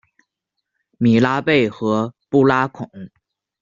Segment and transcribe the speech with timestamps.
[0.97, 2.89] 米拉贝和布拉孔。